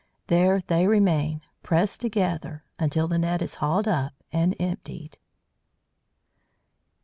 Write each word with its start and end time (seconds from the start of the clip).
There 0.29 0.59
they 0.61 0.87
remain, 0.87 1.41
pressed 1.61 2.01
together, 2.01 2.63
until 2.79 3.07
the 3.07 3.19
net 3.19 3.39
is 3.43 3.53
hauled 3.61 3.87
up 3.87 4.15
and 4.33 4.55
emptied. 4.59 5.19